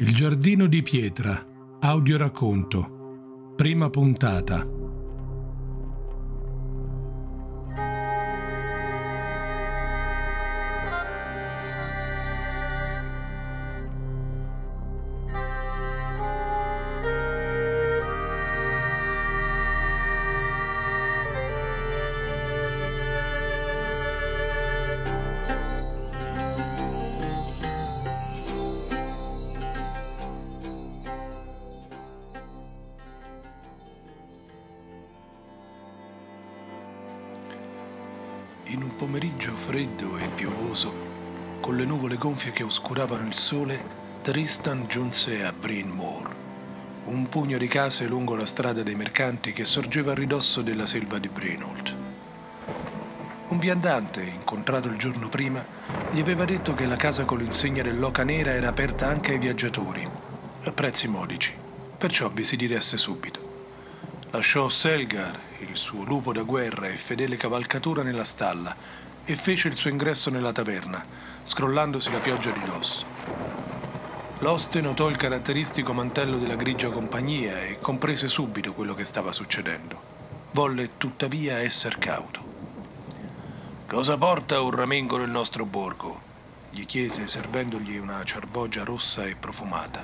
[0.00, 1.46] Il giardino di pietra,
[1.78, 4.79] audioracconto, prima puntata.
[38.70, 40.92] In un pomeriggio freddo e piovoso,
[41.58, 43.82] con le nuvole gonfie che oscuravano il sole,
[44.22, 46.32] Tristan giunse a Bryn Moor,
[47.06, 51.18] un pugno di case lungo la strada dei mercanti che sorgeva a ridosso della selva
[51.18, 51.94] di Brynholt.
[53.48, 55.66] Un viandante, incontrato il giorno prima,
[56.12, 60.08] gli aveva detto che la casa con l'insegna dell'oca nera era aperta anche ai viaggiatori,
[60.62, 61.52] a prezzi modici,
[61.98, 63.39] perciò vi si diresse subito.
[64.32, 68.74] Lasciò Selgar, il suo lupo da guerra e fedele cavalcatura nella stalla
[69.24, 71.04] e fece il suo ingresso nella taverna,
[71.42, 73.04] scrollandosi la pioggia di dosso.
[74.38, 80.00] L'oste notò il caratteristico mantello della grigia compagnia e comprese subito quello che stava succedendo.
[80.52, 82.40] Volle tuttavia esser cauto.
[83.88, 86.28] Cosa porta un ramengo nel nostro borgo?
[86.72, 90.00] gli chiese servendogli una cervogia rossa e profumata.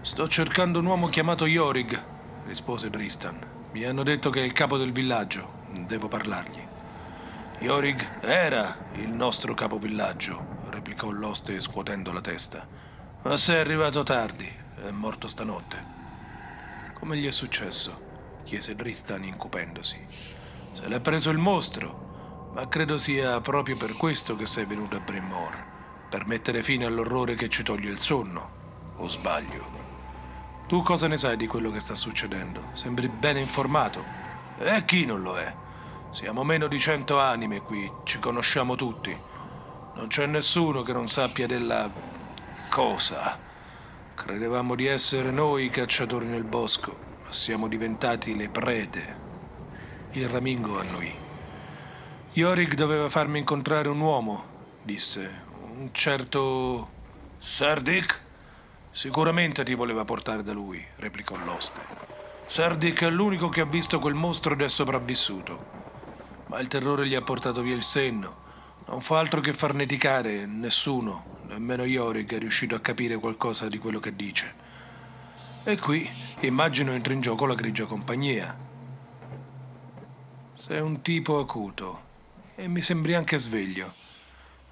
[0.00, 2.13] Sto cercando un uomo chiamato Yorig,
[2.46, 3.38] rispose Tristan.
[3.72, 5.62] Mi hanno detto che è il capo del villaggio.
[5.86, 6.62] Devo parlargli.
[7.58, 12.66] Yorig era il nostro capovillaggio, replicò l'oste scuotendo la testa.
[13.22, 14.50] Ma sei arrivato tardi.
[14.76, 15.82] È morto stanotte.
[16.94, 18.42] Come gli è successo?
[18.44, 19.96] chiese Tristan incupendosi.
[20.74, 25.00] Se l'è preso il mostro, ma credo sia proprio per questo che sei venuto a
[25.00, 25.64] Bremmore,
[26.08, 28.92] per mettere fine all'orrore che ci toglie il sonno.
[28.96, 29.83] O sbaglio?
[30.66, 32.70] Tu cosa ne sai di quello che sta succedendo?
[32.72, 34.02] Sembri bene informato.
[34.58, 35.54] E chi non lo è?
[36.10, 39.14] Siamo meno di cento anime qui, ci conosciamo tutti.
[39.94, 41.90] Non c'è nessuno che non sappia della
[42.70, 43.38] cosa.
[44.14, 49.16] Credevamo di essere noi i cacciatori nel bosco, ma siamo diventati le prede.
[50.12, 51.14] Il ramingo annuì.
[52.32, 54.44] Yorick doveva farmi incontrare un uomo,
[54.82, 55.42] disse.
[55.60, 56.90] Un certo...
[57.38, 58.22] Sardic?
[58.94, 61.80] Sicuramente ti voleva portare da lui, replicò l'oste.
[62.46, 65.66] Sardic è l'unico che ha visto quel mostro ed è sopravvissuto.
[66.46, 68.42] Ma il terrore gli ha portato via il senno.
[68.86, 73.98] Non fa altro che farneticare, nessuno, nemmeno Yorick è riuscito a capire qualcosa di quello
[73.98, 74.54] che dice.
[75.64, 76.08] E qui,
[76.42, 78.56] immagino, entra in gioco la grigia compagnia.
[80.54, 82.02] Sei un tipo acuto
[82.54, 83.92] e mi sembri anche sveglio.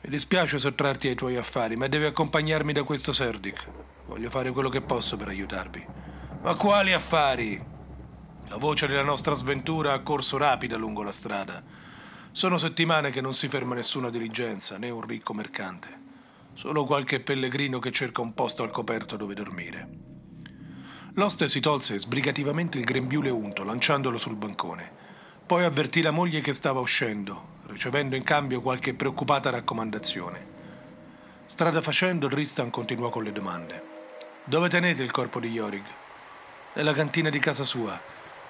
[0.02, 3.66] Mi dispiace sottrarti ai tuoi affari, ma devi accompagnarmi da questo Serdic.
[4.12, 5.82] Voglio fare quello che posso per aiutarvi.
[6.42, 7.58] Ma quali affari?
[8.48, 11.62] La voce della nostra sventura ha corso rapida lungo la strada.
[12.30, 15.88] Sono settimane che non si ferma nessuna diligenza, né un ricco mercante.
[16.52, 19.88] Solo qualche pellegrino che cerca un posto al coperto dove dormire.
[21.14, 24.92] L'oste si tolse sbrigativamente il grembiule unto, lanciandolo sul bancone.
[25.46, 30.50] Poi avvertì la moglie che stava uscendo, ricevendo in cambio qualche preoccupata raccomandazione.
[31.46, 33.91] Strada facendo, Tristan continuò con le domande.
[34.44, 35.84] Dove tenete il corpo di Yorig?
[36.72, 37.96] Nella cantina di casa sua.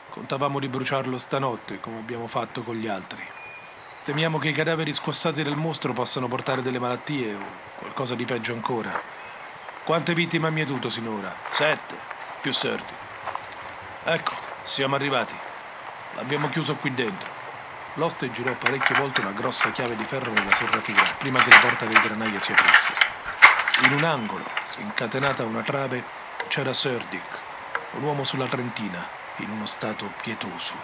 [0.08, 3.22] Contavamo di bruciarlo stanotte, come abbiamo fatto con gli altri.
[4.02, 7.40] Temiamo che i cadaveri squassati del mostro possano portare delle malattie o
[7.78, 8.90] qualcosa di peggio ancora.
[9.84, 11.36] Quante vittime ha mietuto sinora?
[11.50, 11.94] Sette,
[12.40, 12.94] più sorti.
[14.04, 14.32] Ecco,
[14.62, 15.34] siamo arrivati.
[16.14, 17.28] L'abbiamo chiuso qui dentro.
[17.94, 21.84] L'oste girò parecchie volte una grossa chiave di ferro nella serratura prima che la porta
[21.84, 22.94] del granaio si aprisse.
[23.84, 26.04] In un angolo, incatenata a una trave,
[26.48, 27.24] c'era Serdic,
[27.92, 29.06] un uomo sulla trentina,
[29.36, 30.74] in uno stato pietoso.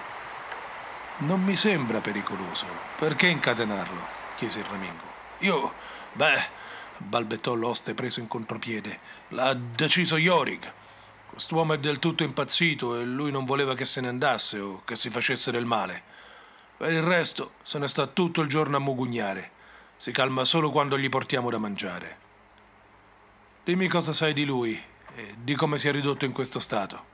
[1.19, 2.65] Non mi sembra pericoloso.
[2.97, 4.16] Perché incatenarlo?
[4.37, 5.03] chiese il ramingo.
[5.38, 5.72] Io,
[6.12, 6.44] beh,
[6.98, 9.01] balbettò l'oste preso in contropiede.
[9.28, 10.72] L'ha deciso Yorig.
[11.30, 14.97] Quest'uomo è del tutto impazzito e lui non voleva che se ne andasse o che
[14.97, 16.03] si facesse del male.
[16.77, 19.51] Per il resto se ne sta tutto il giorno a mugugnare.
[19.97, 22.27] Si calma solo quando gli portiamo da mangiare.
[23.68, 24.82] Dimmi cosa sai di lui
[25.15, 27.04] e di come si è ridotto in questo stato.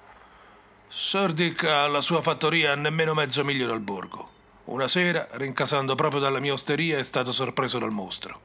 [0.87, 4.31] Sordic ha la sua fattoria a nemmeno mezzo miglio dal borgo.
[4.67, 8.41] Una sera, rincasando proprio dalla mia osteria, è stato sorpreso dal mostro.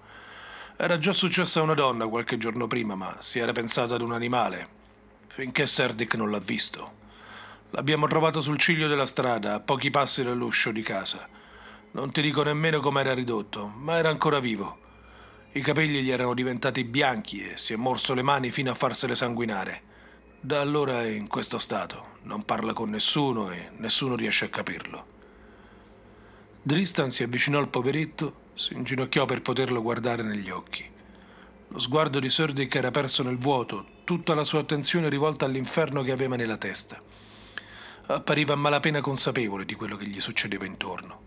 [0.75, 4.13] Era già successo a una donna qualche giorno prima, ma si era pensato ad un
[4.13, 4.67] animale,
[5.27, 6.94] finché Serdic non l'ha visto.
[7.69, 11.29] L'abbiamo trovato sul ciglio della strada, a pochi passi dall'uscio di casa.
[11.91, 14.88] Non ti dico nemmeno com'era ridotto, ma era ancora vivo.
[15.51, 19.16] I capelli gli erano diventati bianchi e si è morso le mani fino a farsele
[19.16, 19.81] sanguinare.
[20.40, 25.06] Da allora è in questo stato, non parla con nessuno e nessuno riesce a capirlo.
[26.62, 30.86] Dristan si avvicinò al poveretto, si inginocchiò per poterlo guardare negli occhi.
[31.69, 36.12] Lo sguardo di Surdick era perso nel vuoto, tutta la sua attenzione rivolta all'inferno che
[36.12, 37.01] aveva nella testa.
[38.06, 41.22] Appariva a malapena consapevole di quello che gli succedeva intorno.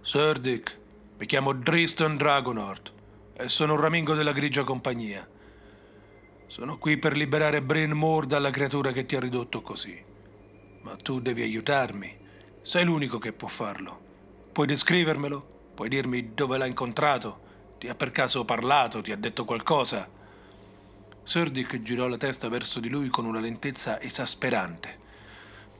[0.00, 0.78] Surdick,
[1.16, 2.92] mi chiamo Dristan Dragonord
[3.34, 5.26] e sono un ramingo della grigia compagnia.
[6.48, 9.96] Sono qui per liberare Bryn Moore dalla creatura che ti ha ridotto così.
[10.82, 12.18] Ma tu devi aiutarmi.
[12.62, 14.00] Sei l'unico che può farlo.
[14.50, 15.70] Puoi descrivermelo?
[15.74, 17.40] Puoi dirmi dove l'ha incontrato?
[17.78, 19.00] Ti ha per caso parlato?
[19.00, 20.08] Ti ha detto qualcosa?
[21.22, 24.98] Surdick girò la testa verso di lui con una lentezza esasperante.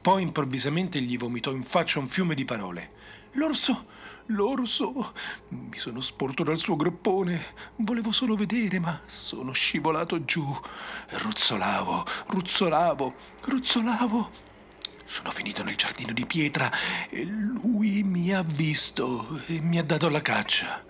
[0.05, 2.91] Poi improvvisamente gli vomitò in faccia un fiume di parole.
[3.31, 3.87] L'orso,
[4.27, 5.13] l'orso.
[5.47, 7.43] Mi sono sporto dal suo groppone.
[7.77, 10.45] Volevo solo vedere, ma sono scivolato giù.
[11.09, 14.31] Ruzzolavo, ruzzolavo, ruzzolavo.
[15.05, 16.71] Sono finito nel giardino di pietra
[17.09, 20.85] e lui mi ha visto e mi ha dato la caccia.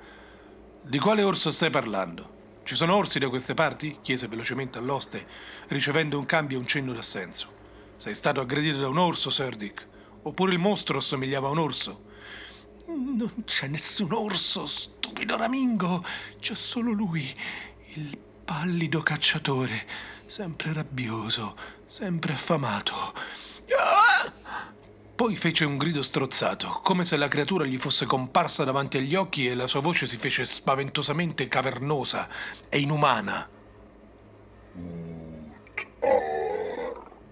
[0.82, 2.60] Di quale orso stai parlando?
[2.64, 4.00] Ci sono orsi da queste parti?
[4.02, 5.26] chiese velocemente all'oste,
[5.68, 7.56] ricevendo un cambio e un cenno d'assenso.
[7.98, 9.88] Sei stato aggredito da un orso, Serdic?
[10.24, 12.04] Oppure il mostro assomigliava a un orso?
[12.88, 16.06] Non c'è nessun orso, stupido ramingo.
[16.40, 17.36] C'è solo lui,
[17.94, 19.86] il pallido cacciatore,
[20.28, 21.56] sempre rabbioso,
[21.88, 23.14] sempre affamato.
[25.16, 29.48] Poi fece un grido strozzato, come se la creatura gli fosse comparsa davanti agli occhi
[29.48, 32.28] e la sua voce si fece spaventosamente cavernosa
[32.68, 33.48] e inumana.
[34.74, 35.88] Ut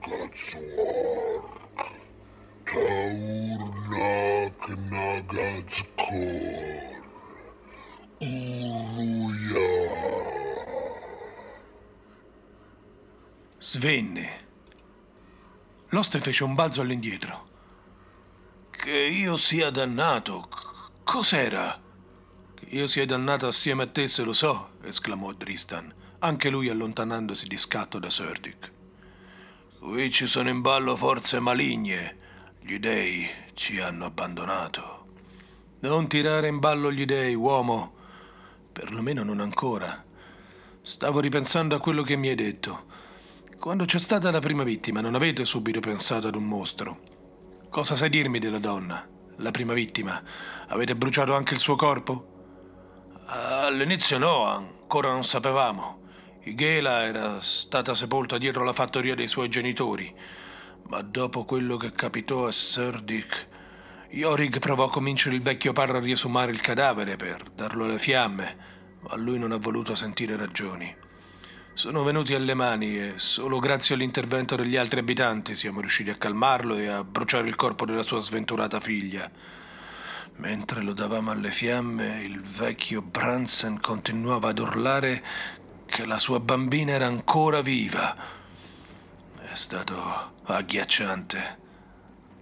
[0.03, 1.79] argazork,
[2.65, 4.59] taurnak
[4.89, 6.03] nagazkor,
[8.19, 9.69] uruya.
[13.59, 14.41] Svenne.
[15.89, 17.47] L'oste fece un balzo all'indietro.
[18.71, 20.49] Che io sia dannato.
[21.03, 21.79] Cos'era?
[22.55, 27.47] Che io sia dannato assieme a te se lo so, esclamò Dristan, anche lui allontanandosi
[27.47, 28.72] di scatto da Surdick.
[29.85, 32.15] Qui ci sono in ballo forze maligne.
[32.61, 35.05] Gli dei ci hanno abbandonato.
[35.81, 37.93] Non tirare in ballo gli dei, uomo.
[38.71, 40.01] Perlomeno non ancora.
[40.81, 42.85] Stavo ripensando a quello che mi hai detto.
[43.59, 46.99] Quando c'è stata la prima vittima, non avete subito pensato ad un mostro.
[47.69, 49.05] Cosa sai dirmi della donna?
[49.35, 50.23] La prima vittima?
[50.69, 53.25] Avete bruciato anche il suo corpo?
[53.25, 56.02] All'inizio no, ancora non sapevamo.
[56.45, 60.13] Igela era stata sepolta dietro la fattoria dei suoi genitori,
[60.89, 63.47] ma dopo quello che capitò a Sir Dick,
[64.09, 68.57] Yorig provò a convincere il vecchio padre a riesumare il cadavere per darlo alle fiamme,
[68.99, 70.93] ma lui non ha voluto sentire ragioni.
[71.73, 76.75] Sono venuti alle mani e solo grazie all'intervento degli altri abitanti siamo riusciti a calmarlo
[76.75, 79.31] e a bruciare il corpo della sua sventurata figlia.
[80.35, 85.23] Mentre lo davamo alle fiamme, il vecchio Branson continuava ad urlare
[85.93, 88.15] che la sua bambina era ancora viva.
[89.39, 91.59] È stato agghiacciante.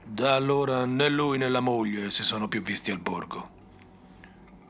[0.05, 3.49] Da allora né lui né la moglie si sono più visti al borgo.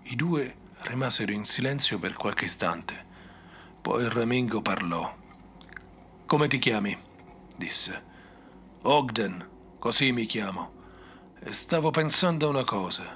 [0.02, 3.06] I due rimasero in silenzio per qualche istante.
[3.80, 5.16] Poi il Ramingo parlò.
[6.26, 6.98] Come ti chiami?
[7.56, 8.04] disse.
[8.82, 9.48] Ogden,
[9.78, 10.72] così mi chiamo.
[11.40, 13.16] E stavo pensando a una cosa.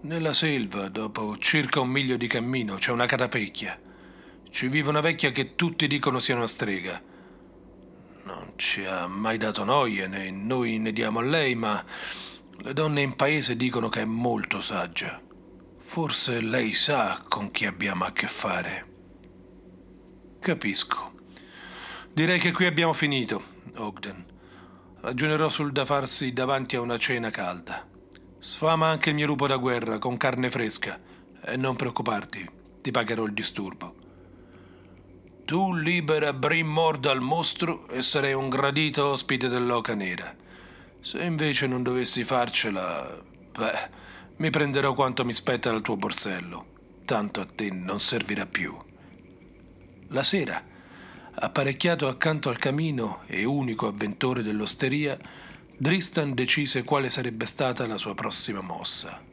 [0.00, 3.86] Nella selva, dopo circa un miglio di cammino, c'è una catapecchia.
[4.50, 7.00] Ci vive una vecchia che tutti dicono sia una strega.
[8.24, 11.84] Non ci ha mai dato noie, né noi ne diamo a lei, ma
[12.58, 15.20] le donne in paese dicono che è molto saggia.
[15.78, 18.86] Forse lei sa con chi abbiamo a che fare.
[20.40, 21.12] Capisco.
[22.12, 23.42] Direi che qui abbiamo finito,
[23.76, 24.24] Ogden.
[25.00, 27.86] Ragionerò sul da farsi davanti a una cena calda.
[28.38, 31.00] Sfama anche il mio lupo da guerra con carne fresca
[31.44, 32.50] e non preoccuparti,
[32.82, 33.97] ti pagherò il disturbo.
[35.48, 40.36] Tu libera Brimmore dal mostro e sarei un gradito ospite dell'Oca Nera.
[41.00, 43.18] Se invece non dovessi farcela,
[43.56, 43.88] beh,
[44.36, 46.66] mi prenderò quanto mi spetta dal tuo borsello.
[47.06, 48.76] Tanto a te non servirà più.
[50.08, 50.62] La sera,
[51.32, 55.18] apparecchiato accanto al camino e unico avventore dell'osteria,
[55.78, 59.27] Dristan decise quale sarebbe stata la sua prossima mossa.